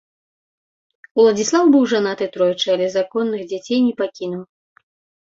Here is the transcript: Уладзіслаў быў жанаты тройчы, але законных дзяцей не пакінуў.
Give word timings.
Уладзіслаў 1.19 1.69
быў 1.77 1.85
жанаты 1.93 2.31
тройчы, 2.39 2.65
але 2.79 2.91
законных 2.97 3.41
дзяцей 3.55 3.79
не 3.89 3.93
пакінуў. 4.05 4.43